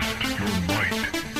[0.00, 1.33] Test your might.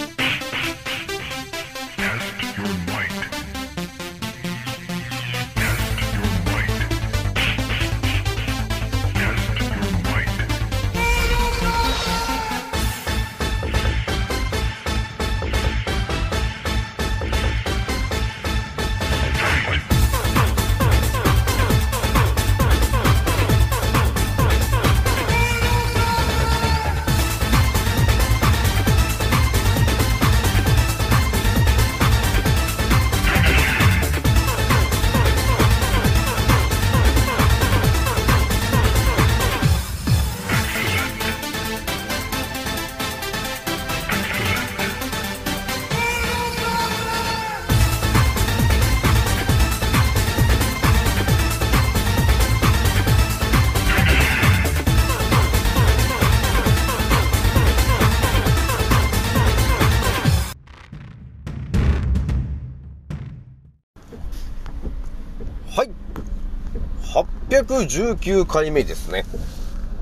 [67.82, 69.24] 619回目ですね。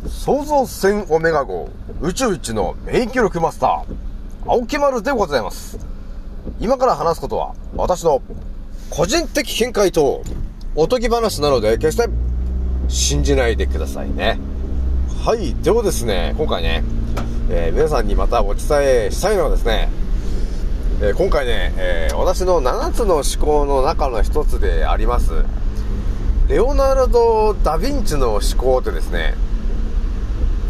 [0.07, 1.71] 創造船オメガ号
[2.03, 5.79] 宇宙一の免疫力マスター、青木丸でございます。
[6.61, 8.21] 今から話すことは私の
[8.91, 10.23] 個人的見解と
[10.75, 12.09] おとぎ話なので決して
[12.89, 14.39] 信じないでくださいね。
[15.25, 15.55] はい。
[15.63, 16.85] ではですね、今回ね、
[17.49, 19.89] えー、皆さんにまたお伝えしたいのはですね、
[21.01, 25.45] えー、今回ね、えー、私の7つの思考の中の一つであります、
[26.49, 29.35] レオナルド・ダ・ヴィンチの思考ってですね、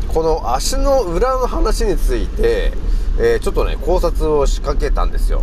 [0.08, 2.72] この足の裏の話について、
[3.18, 5.42] えー、ちょっとね、考察を仕掛けたんですよ。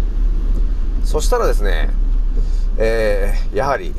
[1.03, 1.89] そしたらですね、
[2.77, 3.95] えー、やはり、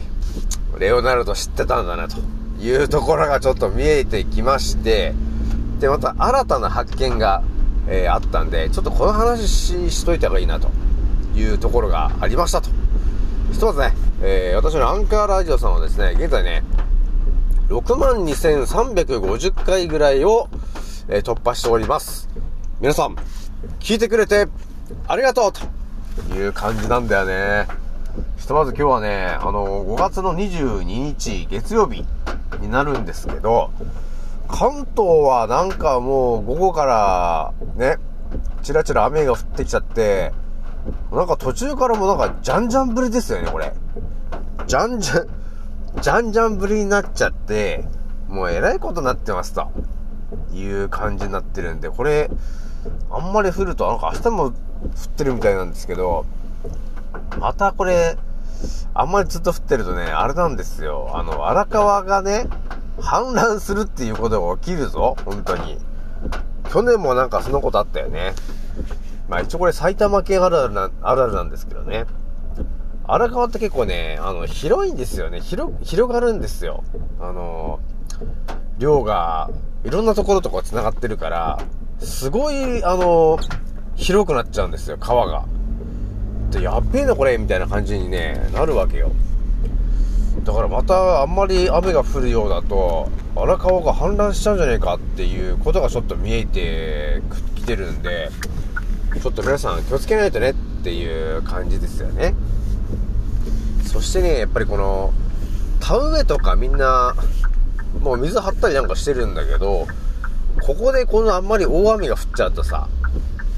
[0.79, 2.17] レオナルド知ってたんだな、と
[2.61, 5.15] いうところがちょっと見えてきまして、
[5.81, 7.43] で、また新たな発見が、
[7.89, 10.71] えー、あったんで、ちょっとこの話しといた方がいいな、と
[11.35, 12.71] いうところがありましたと。
[13.53, 16.63] ひとまずね、えー、私のアンカーラジオさんはですね、現在ね、
[17.69, 20.51] 62,350回ぐらいを、
[21.09, 22.29] えー、突破しております。
[22.81, 23.17] 皆さん、
[23.79, 24.47] 聞いてくれて
[25.09, 25.53] ありがとう
[26.29, 27.67] という感じなんだよね。
[28.37, 32.05] ひとまず今日はね、あのー、5月の22日月曜日
[32.61, 33.71] になるんですけど、
[34.49, 37.97] 関東はなんかもう午後からね、
[38.63, 40.35] チラチラ雨が降ってきちゃって、
[41.13, 43.73] なんか途中からもなんか、じゃんじゃんぶりですよね、これ。
[44.67, 45.27] じゃんじゃん、
[46.01, 47.85] じゃんじゃんぶりになっちゃって、
[48.29, 49.69] もうえらいことになってますと。
[50.53, 52.31] いう感じになってるんで、これ、
[53.11, 54.53] あんまり降ると、なんか明日も降っ
[55.17, 56.25] てるみたいなんですけど、
[57.39, 58.17] またこれ、
[58.95, 61.11] あんまりずっと降ってるとね、あれなんですよ。
[61.15, 62.47] あの、荒川がね、
[62.99, 65.79] 氾濫するっていうことが起きるぞ、本当に。
[66.71, 68.35] 去年もなんかそのことあったよね。
[69.31, 72.05] まあ一応これ埼玉県あるあるな、あるあるなんですけどね。
[73.05, 75.41] 荒川って結構ね、あの、広いんですよね。
[75.41, 76.83] 広、広がるんですよ。
[77.21, 77.79] あの、
[78.79, 79.49] 量が、
[79.85, 81.61] いろんなところとこ繋がってるから、
[82.01, 83.39] すごい、あの、
[83.95, 85.45] 広くなっちゃうんですよ、川が。
[86.51, 89.13] で、やっべえなこれ、みたいな感じにね、なるわけよ。
[90.45, 97.23] だからまたあんまり雨が降るようだと、荒川が氾濫しちゃうんじゃねえかっていうことがちょっと見えて
[97.55, 98.31] きてるんで、
[99.23, 102.35] ちょっと皆さん気をつけないとねっていう感じですよね。
[103.85, 105.13] そしてね、やっぱりこの、
[105.79, 107.15] 田植えとかみんな、
[108.01, 109.87] もう水張ったりなんかしてるんだけど、
[110.63, 112.89] ここでこのあんまり大雨が降っちゃうとさ、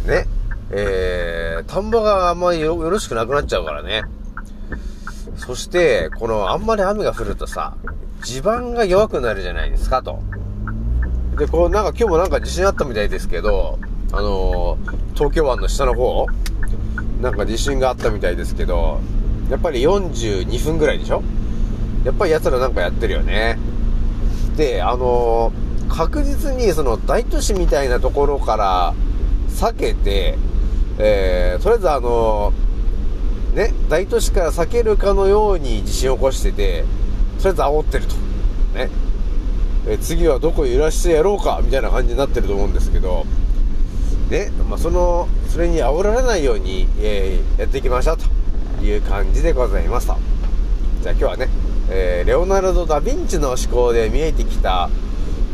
[0.07, 0.27] ね、
[0.71, 4.03] えー、田んぼがあんまりよろしくなくなっちゃうからね。
[5.37, 7.77] そして、このあんまり雨が降るとさ、
[8.23, 10.23] 地盤が弱くなるじゃないですかと。
[11.37, 13.79] で、こうなんか今日もなんか地震あったみたいですけど、
[14.13, 14.77] あの、
[15.15, 16.27] 東京湾の下の方、
[17.21, 19.01] なんか地震があったみたいですけど、
[19.51, 21.23] やっぱり42分ぐらいでしょ？
[22.05, 23.59] やっぱり奴らなんかやってるよね。
[24.57, 25.53] で、あの、
[25.89, 28.95] 確実にその大都市みたいなところから
[29.49, 30.37] 避けて、
[30.99, 36.85] えー、とりあえずあのー、ね、大都市から避けるかのように地震を起こしてて、
[37.43, 38.15] とりあえず煽ってると。
[38.75, 38.91] ね。
[39.87, 43.27] え次はどこ揺らしてやろうかみたいな感じになってると思うんですけど、
[44.33, 48.25] ね、まあ、その、それに煽られないように、えー、やっていきましたと
[48.83, 50.17] いう感じでございますと。
[51.03, 51.49] じゃあ今日はね、
[51.91, 54.89] えー、レオナルド・ダ・ヴィンチの思考で見えてきた、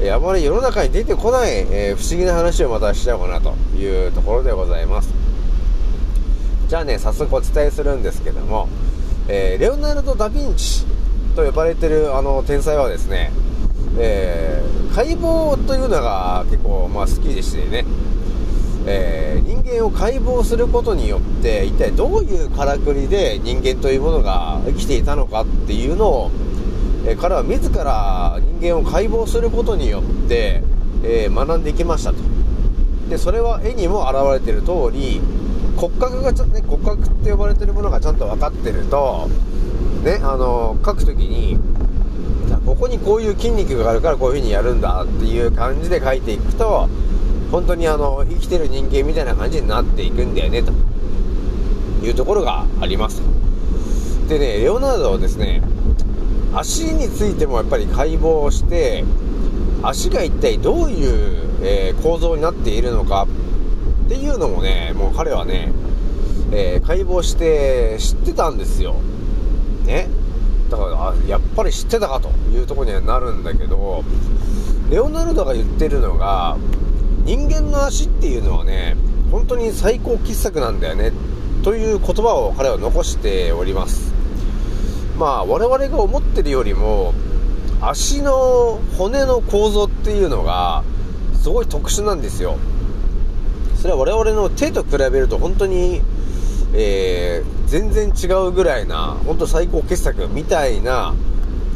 [0.00, 5.12] えー、あまり世の中に出てこない、え不思議な話をまたしちゃおうかなというところでございます。
[6.68, 8.68] じゃあね、早速お伝えするんですけども、
[9.26, 10.84] えレオナルド・ダ・ヴィンチ
[11.34, 13.32] と呼ばれてるあの天才はですね、
[13.98, 14.62] え
[14.94, 17.84] 解剖というのが結構まあ好きでしてね、
[18.90, 26.30] えー、人間を解剖することによって一体どういうからくりで人間というものが生きていたのかっていうのを、
[27.06, 30.62] えー、彼は自ら人間を解剖することによって、
[31.04, 32.18] えー、学んできましたと。
[33.10, 35.20] でそれは絵にも表れている通り
[35.76, 39.28] 骨格がちょっとね骨格って呼ばれてるものがちゃんと分かってると
[40.04, 41.58] ねあの書くときに
[42.66, 46.88] ここにこういう筋肉があるからこういう風にやるんだっていう感じで書いていくと
[47.50, 50.72] 本当にあの生きてる人間みたいな感じになっていくんだよねと。
[52.02, 53.22] いうところがあります。
[54.28, 55.62] でねレオナルドはですね
[56.54, 59.04] 足についてもやっぱり解剖して
[59.82, 63.26] 足が一体どういう、えー、構造になっているのか
[64.06, 65.72] っていうのもねもう彼はね、
[66.52, 68.94] えー、解剖して知ってたんですよ。
[69.84, 70.08] ね。
[70.70, 74.04] だからあやっぱり知ってたかというとこにはなるんだけど
[74.90, 76.58] レオナルドが言ってるのが
[77.28, 78.96] 人間の足っていうのはね、
[79.30, 81.12] 本当に最高傑作なんだよね、
[81.62, 84.14] という言葉を彼は残しております。
[85.18, 87.12] まあ、我々が思ってるよりも、
[87.82, 90.84] 足の骨の構造っていうのが、
[91.34, 92.56] すごい特殊なんですよ。
[93.76, 96.00] それは我々の手と比べると本当に、
[96.72, 101.12] えー、全然違うぐらいな、本当最高傑作みたいな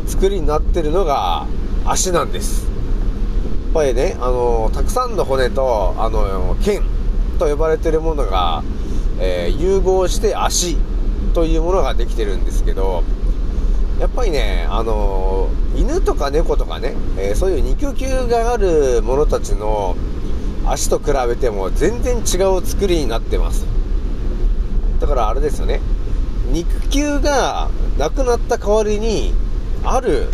[0.07, 1.47] 作りになってるのが
[1.85, 2.72] 足なんです。
[3.73, 6.83] ぱりね、あのたくさんの骨と、あの剣
[7.39, 8.63] と呼ばれてるものが、
[9.19, 10.77] えー、融合して足
[11.35, 13.03] というものができてるんですけど、
[13.99, 19.97] やっぱりね、あの犬とか猫とかね、えー、そういう肉球があるものたちの
[20.67, 22.21] 足と比べても全然違
[22.57, 23.67] う作りになってます。
[25.01, 25.81] だからあれですよね、
[26.53, 29.35] 肉球がなくなった代わりに、
[29.85, 30.29] ある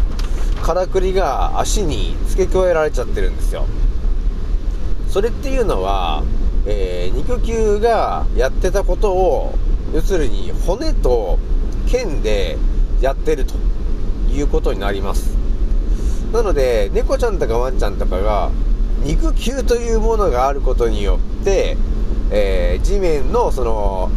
[0.58, 3.66] からくりが足に付け加えられちゃってるんですよ。
[5.08, 6.22] それっていうのは、
[6.66, 9.54] えー、肉球がやってたことを
[9.94, 11.38] 要するに骨と
[11.86, 12.58] 腱で
[13.00, 13.54] やってると
[14.30, 15.36] いうことになります。
[16.32, 18.50] なので猫ちゃんとかワンちゃんとかが
[19.02, 21.76] 肉球というものがあることによって、
[22.30, 24.10] えー、地面のその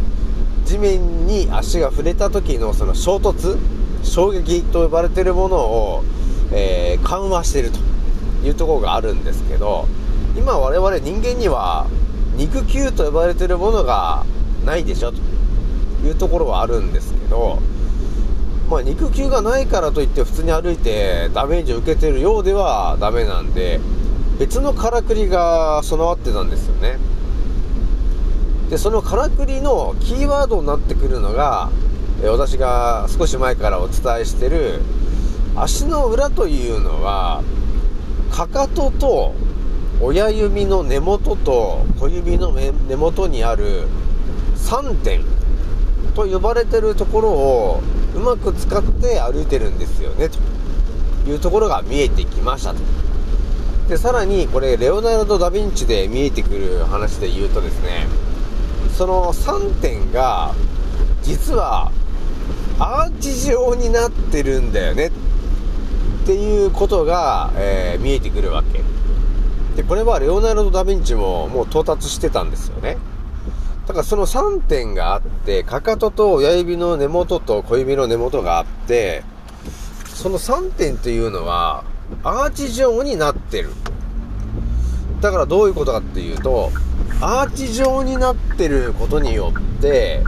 [0.66, 3.58] 地面に足が触れた時のその衝突
[4.02, 6.04] 衝撃と呼ばれてるものを
[6.52, 7.78] えー、緩和してると
[8.46, 9.86] いうところがあるんですけど
[10.36, 11.86] 今我々人間には
[12.36, 14.24] 肉球と呼ばれてるものが
[14.64, 15.18] ないでしょと
[16.06, 17.58] いうところはあるんですけど、
[18.70, 23.80] まあ、肉球がないからといって普通に歩いてダメージを受けてるようではダメなんで
[24.38, 26.98] 別のからくりが備わってたんですよね。
[28.70, 31.68] でそのからくりのキーワードになってくるのが
[32.24, 34.80] 私が少し前からお伝えしてる
[35.56, 37.42] 足の裏というのは
[38.30, 39.34] かかとと
[40.00, 43.86] 親指の根元と小指の根元にある
[44.56, 45.22] 3点
[46.14, 47.82] と呼ばれてるところを
[48.14, 50.38] うまく使って歩いてるんですよねと
[51.30, 52.80] いうところが見えてきましたと。
[53.88, 58.06] でさらにこれレオナルド・ダ・ヴィンチで見えてくる話で言うとですね
[58.96, 60.54] その3点が
[61.22, 61.90] 実は
[62.78, 65.10] アーチ状になってるんだよね
[66.22, 68.80] っていうことが、えー、見えてくるわけ。
[69.76, 72.96] で、これはレオナルド・ダ・ヴィンチももう到達してたんですよね。
[73.88, 79.24] だからその3点があって、かかとと親指の根元と小指の根元があって、
[80.06, 81.82] その3点っていうのは、
[82.22, 83.70] アーチ状になってる。
[85.20, 86.70] だからどういうことかっていうと、
[87.20, 90.22] アーチ状になってることによって、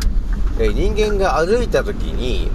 [0.59, 2.51] 人間が歩いた時に、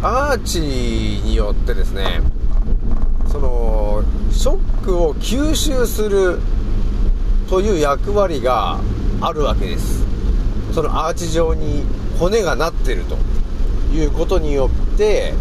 [0.00, 2.22] アーチによってですね、
[3.38, 4.02] その
[4.32, 6.40] ショックを吸収する
[7.48, 8.80] という役割が
[9.20, 10.04] あるわけです。
[10.72, 11.84] そのアーチ状に
[12.18, 13.16] 骨がなってると
[13.94, 15.34] いうことによって、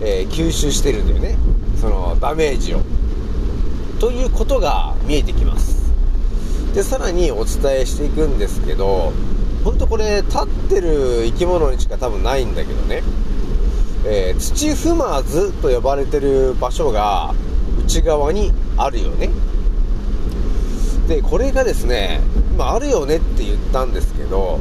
[0.00, 1.36] えー、吸収してるんだよね。
[1.80, 2.80] そのダメージを。
[4.00, 5.92] ということが見えてきます。
[6.74, 9.12] でさらにお伝えしていくんですけど
[9.62, 13.04] 本当これ立ってる生き物にしか多分ないんだけどね。
[14.06, 17.34] えー、土踏まずと呼ばれてる場所が
[17.84, 19.30] 内側にあるよね。
[21.08, 22.20] でこれがですね
[22.52, 24.58] 今あるよねって言ったんですけど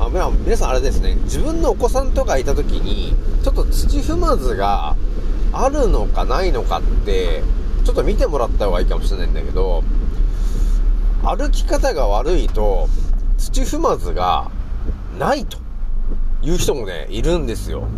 [0.00, 3.14] あ皆さんあれですね自分のお子さんとかいた時に
[3.44, 4.96] ちょっと土踏まずが
[5.52, 7.42] あるのかないのかって
[7.84, 9.82] ちょっと見てもらった方がいいかもしれないんだけど
[11.22, 12.88] 歩き方が悪いと
[13.36, 14.50] 土踏まずが
[15.18, 15.67] ないと。
[16.42, 17.88] いう人もね、いるんですよ。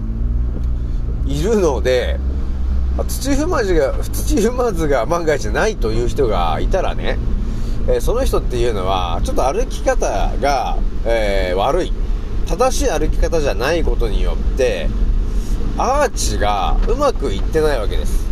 [1.26, 2.18] いるので、
[3.06, 7.18] 土踏まずが、土踏まずが万が一ないという人がいたらね、
[7.86, 11.92] えー、その人っていうのは、ちょっと歩き方が、えー、悪い。
[12.46, 14.88] 正しい歩き方じゃないことによって、
[15.78, 18.26] アーチがうまくいってないわけです。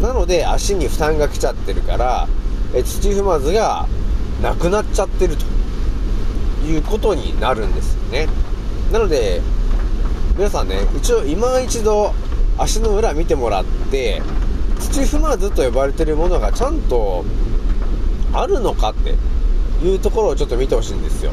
[0.00, 2.28] なので、足に負担が来ちゃってるから、
[2.74, 3.86] え土踏まずが
[4.42, 5.44] なくなっちゃってると
[6.66, 8.28] いうことになるんですよね。
[8.92, 9.42] なので、
[10.36, 12.14] 皆さんね、一応今一度
[12.56, 14.22] 足の裏見てもらって、
[14.78, 17.24] 土踏まずと呼ばれてるものがちゃんと
[18.32, 19.14] あるのかって
[19.84, 21.32] いうところをちょっと見てほしいんですよ。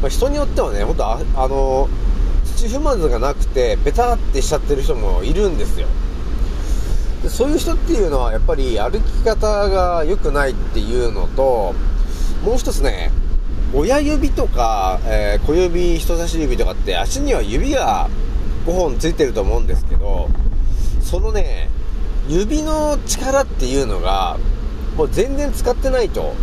[0.00, 1.88] まあ、人によってはね、ほんとあ、あの
[2.56, 5.88] 土踏まずがなくて、ペタってしちゃってる人もいるんですよ。
[7.22, 11.74] でそういう人っていうのは、やっぱり歩き方が良くないっていうのと、
[12.42, 13.12] もう一つね、
[13.72, 18.08] 親指とか、えー、小指、人差し指とかって足には指が
[18.66, 20.28] 5本ついてると思うんですけど、
[21.00, 21.70] そのね、
[22.28, 24.38] 指の力っていうのが、
[24.96, 26.34] もう全然使ってないと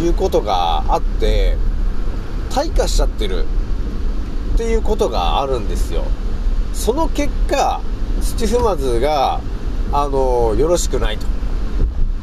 [0.00, 1.56] いうことがあって、
[2.50, 3.46] 退化しちゃってる
[4.54, 6.04] っていうことがあるんですよ。
[6.72, 7.80] その結果、
[8.22, 9.40] 土踏まずが、
[9.92, 11.26] あの、よろしくないと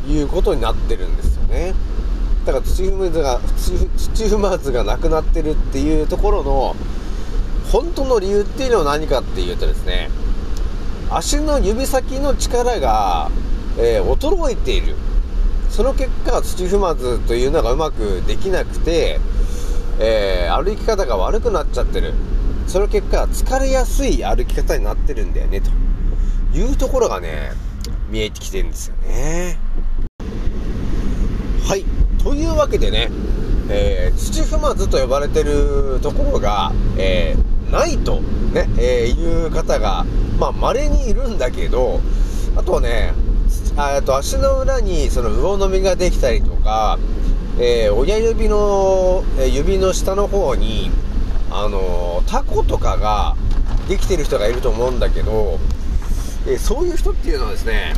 [0.10, 1.74] いうことになってるんですよね。
[2.46, 3.40] だから土踏まずが、
[3.98, 6.76] 土踏まずがなくなってるっていうところの、
[7.72, 10.10] 本当の理由っていうのは何かっていうとですね、
[11.10, 13.30] 足の指先の力が、
[13.78, 14.96] えー、衰えている。
[15.70, 19.20] その結果、土踏まずというのがうまくできなくて、
[20.00, 22.14] えー、歩き方が悪くなっちゃってる。
[22.68, 27.52] その結果、疲れやすい歩き方になってるんだよね、というところがね、
[28.10, 29.60] 見えてきてるんですよね。
[31.68, 32.01] はい。
[32.24, 33.10] というわけでね、
[33.70, 40.06] えー、土踏まずと呼ばれてるところが、えー、ないと、ね、えー、いう方が、
[40.40, 42.00] まあ、稀にいるんだけど、
[42.56, 43.14] あとはね、
[43.76, 47.00] あと足の裏にその魚のみができたりとか、
[47.60, 50.92] えー、親指の、え指の下の方に、
[51.50, 53.36] あのタコとかが
[53.90, 55.60] できてる人がいると思うんだけど、
[56.48, 57.94] えそういう人っていうのはですね、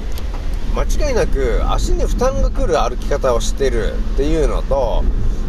[0.76, 5.04] 間違いなく足に負担が来る歩き方をしてるっていうのと、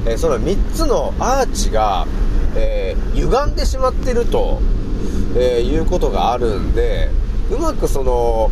[0.06, 2.06] えその3つのアーチが、
[2.54, 4.60] えー、歪んでしまってると、
[5.36, 7.10] えー、いうことがあるんで、
[7.50, 8.50] うまくその、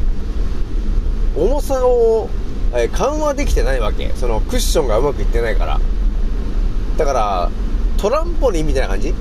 [1.37, 2.29] 重さを、
[2.75, 4.11] え、緩和できてないわけ。
[4.15, 5.81] そのクッションがうまくいってないから。
[6.97, 7.51] だから、
[7.99, 9.15] トランポリンみたいな感じ？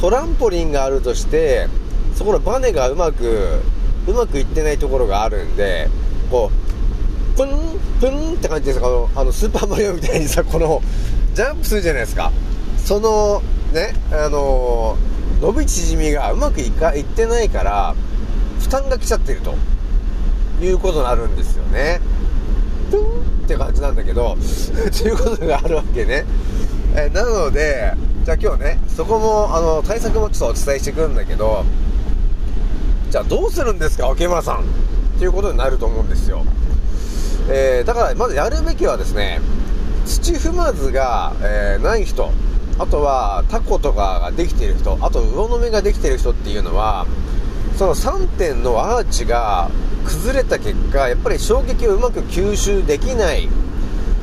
[0.00, 1.68] トランポリンがあるとして、
[2.14, 3.60] そこのバネがうまく、
[4.06, 5.88] うまくいってないところがあるんで、
[6.30, 6.68] こう、
[7.38, 7.48] プン、
[8.00, 10.82] プンって感じですかあの、あのスーパーマリオみたいにさ、この、
[11.34, 12.32] ジャンプするじゃないですか。
[12.84, 13.42] その、
[13.72, 14.96] ね、あの、
[15.40, 17.94] 伸び縮みがうまくいか、いってないから、
[18.58, 19.54] 負担が来ちゃってると、
[20.60, 22.00] いうことになるんですよね。
[22.90, 24.36] プンって感じなんだけど、
[25.00, 26.24] ということがあるわけね。
[26.96, 27.92] えなので、
[28.24, 31.64] じゃあ今日ね、そこも、あの、対策もちょっとお伝えしてくるんだけど、
[33.10, 34.64] じゃあどうするんですか、秋村さん。
[35.18, 36.44] っていうことになると思うんですよ。
[37.50, 39.40] えー、だからまずやるべきはですね、
[40.04, 42.30] 土踏まずが、えー、ない人、
[42.78, 47.06] あとはタコとかができている人、あと魚の目ができている人っていうのは、
[47.76, 49.70] その3点のアーチが
[50.04, 53.48] 崩れた結果、やっぱり衝撃をうまく吸収できない、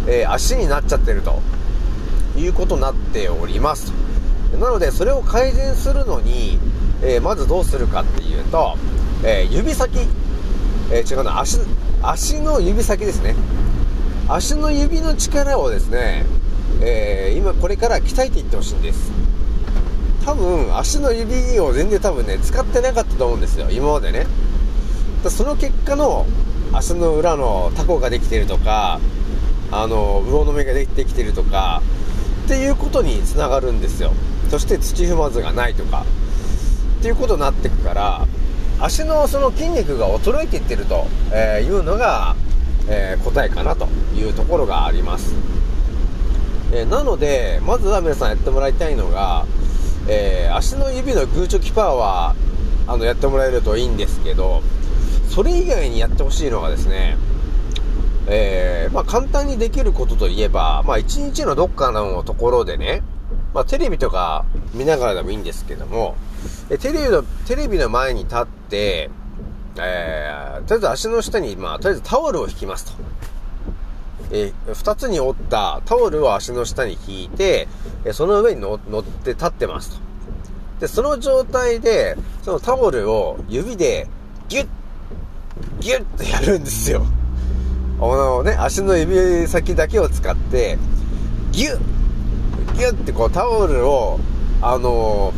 [0.08, 1.42] えー、足になっちゃってると
[2.38, 3.92] いうことになっております。
[4.60, 6.60] なので、それを改善するのに、
[7.02, 8.78] えー、まずどうするかっていうと、
[9.24, 10.00] えー、指先、
[10.92, 11.60] え違うな、足、
[12.02, 13.36] 足の指先ですね。
[14.28, 16.26] 足の指の力をですね、
[16.82, 19.12] えー、今これから鍛えていってほしいんです。
[20.26, 24.26] 多分、足の指を全然多分ね、使ってなかったと思うんですよ、今までね。
[25.30, 26.26] その結果の
[26.74, 29.00] 足の裏のタコができてるとか、
[29.72, 31.82] あの、魚の目ができてきてるとか、
[32.46, 34.14] っていうことにつながるんですよ。
[34.50, 36.06] そして土踏まずがないとか、
[37.00, 38.28] っていうことになってくから、
[38.80, 42.36] 足のその筋肉が衰えていってるというのが、
[42.88, 45.34] え、答えかなというところがあります。
[46.74, 49.46] え、なので、まずは皆さんやってもらいたいのが、
[50.08, 52.36] えー、足の指のグーチョキパーは、
[52.88, 54.62] あの、やってもらえるといいんですけど、
[55.30, 57.18] それ以外にやってほしいのがですね、
[58.28, 63.04] えー、まあ、簡単にできることといえば、まあ、一日のどっかのところでね、
[63.54, 66.16] まあ、テレビとか見ながらでもいいんですけども、
[66.70, 69.10] えテレビの、テレビの前に立って、
[69.78, 72.92] えー、とりあえず足の下に、まあ、とりあえずタオルを引きますと。
[74.32, 77.68] えー、二つに折ったタオルを足の下に引いて、
[78.06, 79.98] えその上に乗って立ってますと。
[80.80, 84.08] で、その状態で、そのタオルを指で
[84.50, 84.68] ギュッ、
[85.80, 87.06] ギュッとやるんですよ。
[88.00, 90.78] あのね、足の指先だけを使って、
[91.52, 91.80] ギュッ
[92.76, 94.20] ギュッってこうタオルを、
[94.62, 95.34] あの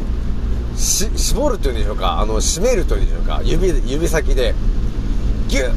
[0.78, 4.54] し、絞るというんでしょうか、あの、締めるというんでしょうか、指、指先で、
[5.48, 5.72] ギュッ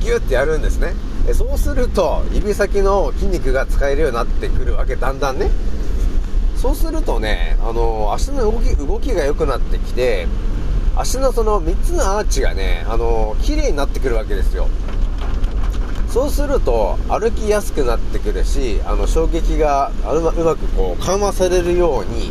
[0.00, 0.94] ギュッてやるんですね。
[1.32, 5.50] そうすると、指先の筋肉が使えるようになってくるわけ、だんだんね。
[6.56, 10.26] そうするとね、あの足の動き、動きが良くなってきて、
[10.96, 14.68] 足のその3つのアーチがね、あの綺麗になってくるわけですよ。
[16.08, 22.30] そうすると、歩きやすくなってくるし、あの、衝撃がうまくこう、緩和されるように、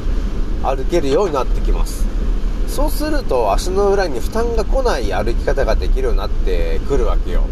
[0.63, 2.05] 歩けるようになってきます。
[2.67, 7.43] そうすると、足の裏に負担が来ない歩き方ができるようになってくるわけよ。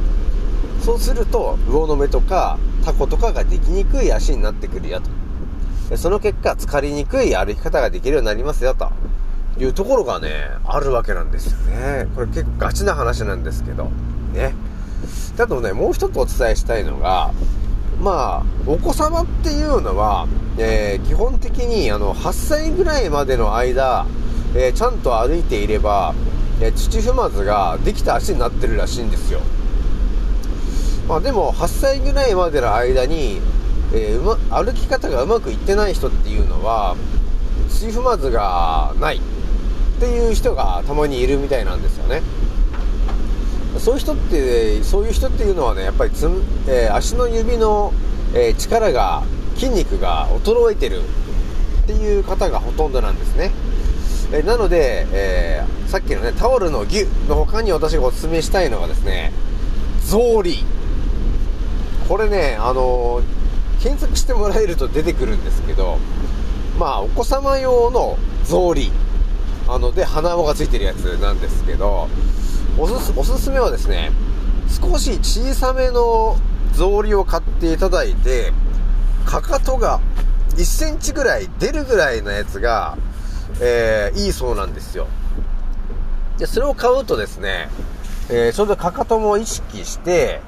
[0.82, 5.02] そうすると、魚の目とか、タコとかができにくい足になってくるよ
[5.90, 5.98] と。
[5.98, 8.90] その結果、疲れにくい歩き方ができるようになりますよ、と
[9.60, 12.08] いうところがね、あるわけなんですよね。
[12.16, 13.90] これ結構ガチな話なんですけど、
[14.34, 14.54] ね。
[15.38, 17.32] あとね、もう一つお伝えしたいのが、
[18.00, 20.28] まあ、お子様っていうのは、
[20.58, 24.06] えー、基本的にあの8歳ぐらいまでの間、
[24.56, 26.14] えー、ちゃんと歩いていれば、
[26.62, 29.42] えー、土踏まずができた足になってるらしいんですよ。
[31.10, 33.42] まあでも、8歳ぐらいまでの間に、
[33.94, 36.96] えー、ま、歩き方がうまくいってない人っていうのは、
[37.70, 39.22] 土踏まずがないっ
[40.00, 42.22] ていう人がたまにいるみたいなんですよね。
[43.78, 46.28] そういう人って、そういう人っていうのはね、やっぱりつ、
[46.68, 47.94] えー、足の指の、
[48.34, 49.24] えー、力が、
[49.56, 51.02] 筋肉が衰えてる
[51.84, 53.52] っていう方がほとんどなんですね。
[54.32, 59.34] えー、なので、えさっきのね、タオルのギュの他に私がお勧めしたいのがですね、
[60.04, 60.64] 草履。
[62.08, 63.22] これね、あの
[63.82, 65.98] 検索してもらえると出てくるんですけど、
[66.78, 68.92] まあ、お子様用の草履。
[69.68, 72.08] あの、で、鼻緒がついてるやつなんですけど、
[72.78, 74.12] おすす、おすすめはですね、
[74.70, 76.38] 少し小さめの
[76.74, 78.54] 草履を買っていただいて、
[79.26, 80.00] かかとが
[80.52, 82.98] 1センチぐらい出るぐらいのやつが、
[83.62, 85.08] えー、いいそうなんですよ。
[86.38, 87.70] で、それを買うとですね、
[88.30, 90.42] えー、ちょうどかかとも意識して、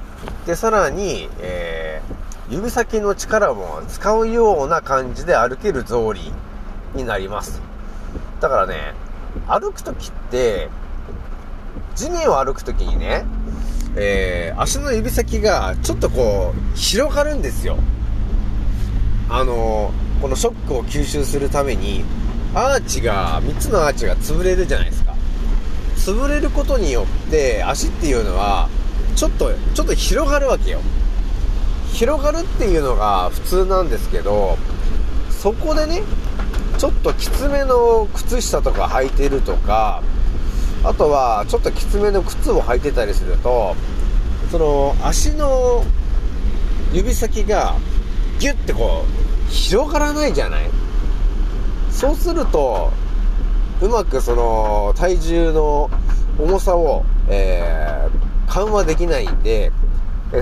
[0.46, 6.32] で、さらに、えー指先の力も使うような感じで歩ける草履
[6.94, 7.62] になります。
[8.40, 8.92] だからね、
[9.48, 10.68] 歩くときって、
[11.94, 13.24] 地面を歩くときにね、
[13.96, 17.76] えー、足の指先がちょっとこう、広がるんですよ。
[19.28, 22.04] あのー、このショックを吸収するために、
[22.54, 25.14] アーチが、3つのアーチが潰れるじゃないですか。
[25.96, 28.68] 潰れることによって、足っていうのは、
[29.16, 30.80] ちょっと、ちょっと広がるわけよ。
[31.92, 34.56] 広がるっていうのが普通なんですけど
[35.30, 36.02] そこでね
[36.78, 40.02] ちょっときつめの靴下とか履いてるとか
[40.84, 43.76] あとはちょっときつめの靴を履いてたりすると
[44.50, 45.84] その足の
[46.92, 47.76] 指先が
[48.38, 49.04] ギュッてこ
[49.48, 50.70] う広がらないじゃない？
[51.90, 52.90] そうすると
[53.80, 55.90] うまくその体重の
[56.38, 59.70] 重さを、えー、緩和できないんで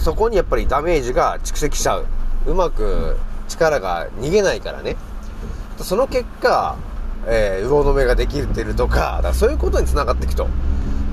[0.01, 2.07] そこにやっぱりダメージが蓄積しちゃう。
[2.47, 3.17] うまく
[3.49, 4.97] 力が逃げないからね。
[5.79, 6.77] その結果、
[7.27, 10.49] えー、魚の目ができてるとか、だそういうことにつながっていくと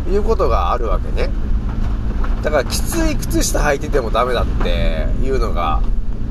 [0.09, 1.29] いうことがあるわけね。
[2.43, 5.81] だからきつい靴下履いててもダメだっていうのが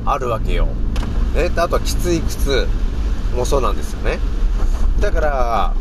[0.05, 0.67] あるわけよ。
[1.35, 2.67] ね、あとはきつい靴
[3.35, 4.19] もそうなんですよね。
[4.99, 5.73] だから、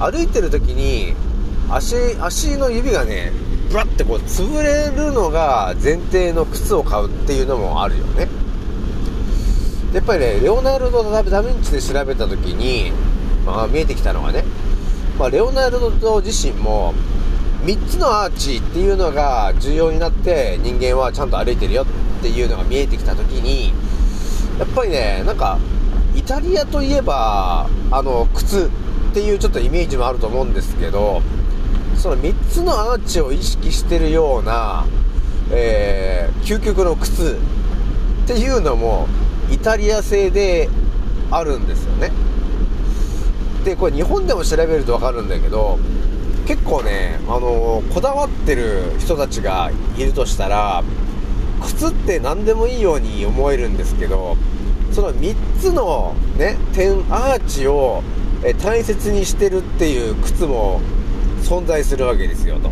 [0.00, 1.14] 歩いてる時に
[1.70, 3.32] 足、足の指がね、
[3.70, 8.28] ブラってこう潰れるのが前提の靴を買うっていうのもあるよね
[9.92, 12.92] やっぱりねレオナルド・ダ・ヴィンチで調べた時に、
[13.46, 14.44] まあ、見えてきたのはね、
[15.18, 16.92] まあ、レオナルド自身も
[17.64, 23.72] 3つのアーチっていうのが重要になって人間はちゃんと歩いてるよっていうのが見えてきた時に
[24.58, 25.58] やっぱりねなんか
[26.14, 28.70] イタリアといえばあの靴
[29.10, 31.22] っていうちょっとイメージもあると思うんですけど
[31.96, 34.86] その3つのアーチを意識してるような、
[35.50, 37.38] えー、究極の靴
[38.24, 39.08] っていうのも
[39.50, 40.68] イタリア製で
[41.30, 42.25] あるんですよね。
[43.66, 45.76] でこれ日本でも調べると分かるんだけど
[46.46, 50.84] 結構ね、あの、こだわってる人たちがいるとしたら
[51.60, 54.36] 靴って何でもいいように思えるんですけど
[54.92, 58.04] その3つのね点アーチを
[58.62, 60.80] 大切にしてるっていう靴も
[61.42, 62.70] 存在するわけですよと。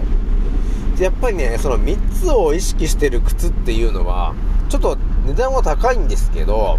[1.03, 4.33] やっぱりね、その3つを意識してる靴っていうのは、
[4.69, 6.79] ちょっと値段は高いんですけど、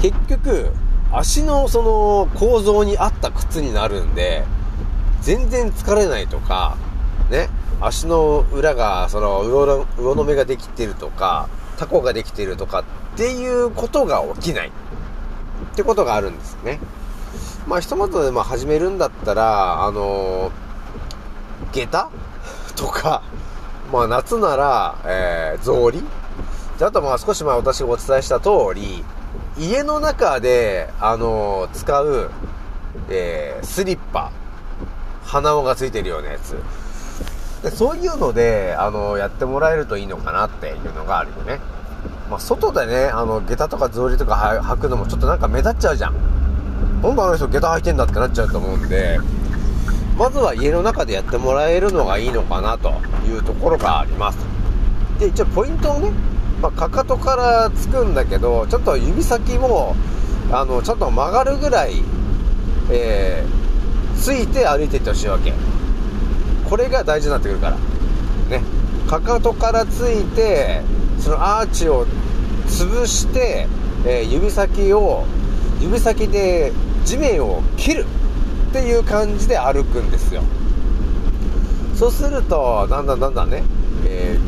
[0.00, 0.72] 結局、
[1.12, 4.44] 足のその構造に合った靴になるんで、
[5.20, 6.76] 全然疲れないとか、
[7.30, 7.48] ね、
[7.80, 12.84] 足の裏が、その魚の、魚の目ができてるとか、タコができてるとかっ
[13.16, 14.68] ていうことが起きない。
[14.68, 16.80] ってことがあるんですね。
[17.66, 22.10] まあ、ひとまずでま始めるんだったら、あのー、下駄？
[22.74, 23.22] とか、
[23.92, 26.02] まあ、夏なら、えー、草履？
[26.78, 29.04] で、あとまあ、少し前私がお伝えした通り、
[29.58, 32.30] 家の中で、あのー、使う、
[33.10, 34.32] えー、スリッパ、
[35.24, 36.56] 鼻緒がついてるようなやつ。
[37.62, 41.60] でそういうので、あの、やってもらえるといいのかなっていうのがあるよね。
[42.30, 44.34] まあ、外でね、あの、下駄とか草履とか
[44.64, 46.14] 履くのもちょっとなんか目立っちゃうじゃん。
[47.02, 49.18] なんであの人下駄履いてんだってなっちゃうと思うんで、
[50.16, 52.90] まずは家の中でやってもらえるのがいいのかなと
[53.26, 54.38] いうところがあります。
[55.18, 56.10] で、一応ポイントをね、
[56.62, 59.96] まあ、かかとからつくんだけど、ちょっと指先も、
[60.52, 62.04] あの、ちょっと曲がるぐらい、
[62.88, 65.52] えー、ついて歩いていってほしいわけ。
[66.70, 67.76] これが大事になってくるから。
[68.48, 68.62] ね。
[69.08, 70.82] かかとからついて、
[71.18, 72.06] そのアーチを
[72.68, 73.66] 潰して、
[74.06, 75.24] えー、指先を、
[75.80, 76.72] 指先で
[77.04, 78.06] 地面を切る
[78.70, 80.44] っていう感じで歩くんですよ。
[81.96, 83.64] そうすると、だんだんだんだんね、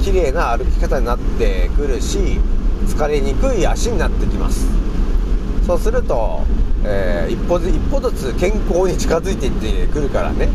[0.05, 2.39] 綺麗な歩き方になってくるし、
[2.87, 4.67] 疲れにくい足になってきます。
[5.67, 6.43] そうすると、
[6.85, 10.51] えー、一歩ず一歩ずつ健康に近づいていってくるからね。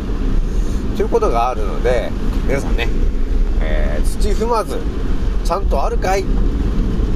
[0.96, 2.12] ということがあるので、
[2.46, 2.88] 皆さんね、
[3.60, 4.78] えー、土踏まず、
[5.44, 6.24] ちゃんとあるかい？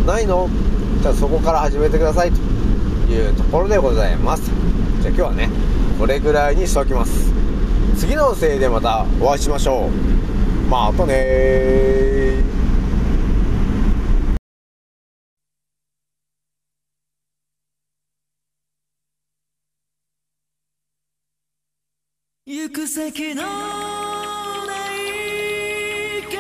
[0.08, 0.50] ないの？
[1.04, 4.50] じゃあそこから始めてくださいというところでございます。
[5.04, 5.50] じゃあ今日はね、
[6.00, 7.32] これぐらいにしておきます。
[7.96, 10.33] 次のせいでまたお会いしましょう。
[10.69, 12.43] またね
[22.45, 23.49] 行く先のな
[24.93, 26.36] い風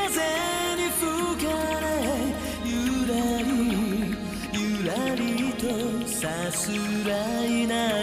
[0.75, 1.01] に吹
[1.45, 1.85] かれ
[2.65, 2.71] ゆ
[3.07, 3.47] らり
[4.51, 5.21] ゆらり
[5.53, 5.63] と
[6.07, 6.71] さす
[7.07, 7.73] らいな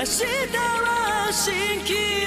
[0.00, 0.24] 明日
[0.56, 2.19] は蜃気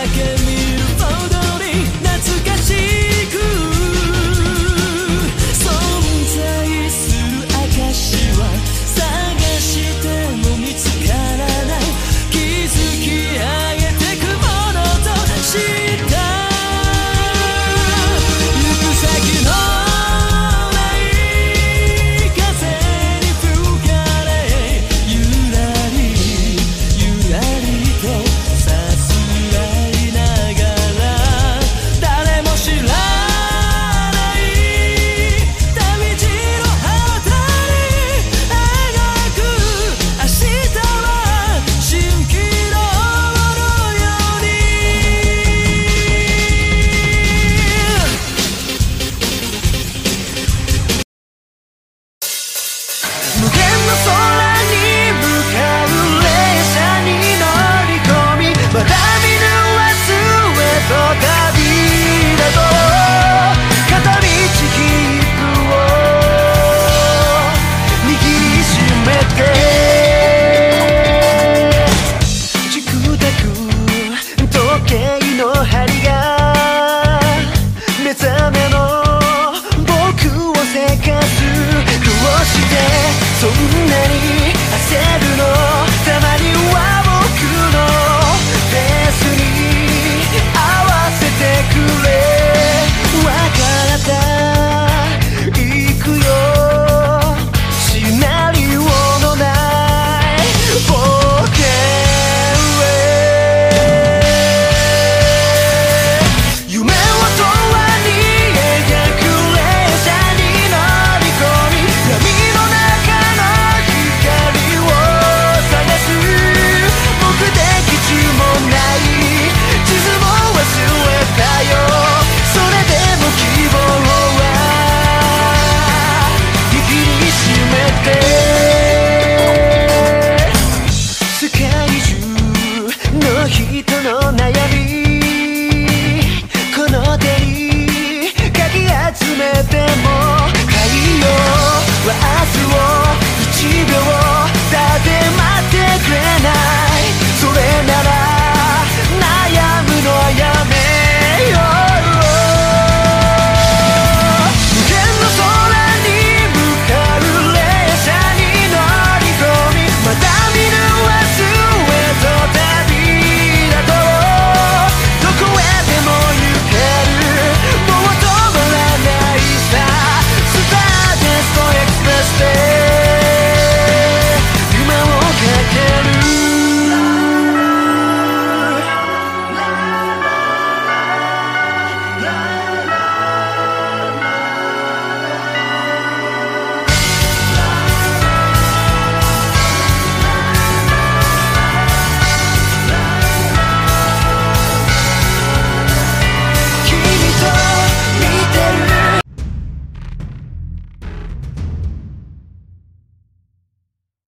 [0.00, 0.59] that can